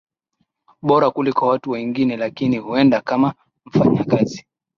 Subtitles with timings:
[0.81, 3.33] bora kuliko watu wengine lakini huenda kama
[3.65, 4.45] mfanyakazi